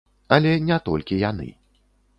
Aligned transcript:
Але 0.37 0.53
не 0.69 0.79
толькі 0.89 1.21
яны. 1.29 1.47